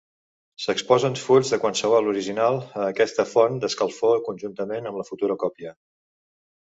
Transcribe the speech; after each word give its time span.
S'exposen 0.63 1.17
fulls 1.23 1.51
de 1.55 1.59
qualsevol 1.65 2.09
original 2.13 2.57
a 2.63 2.87
aquesta 2.93 3.27
font 3.35 3.61
d'escalfor 3.65 4.25
conjuntament 4.31 4.93
amb 4.93 5.03
la 5.03 5.07
futura 5.11 5.37
còpia. 5.45 5.77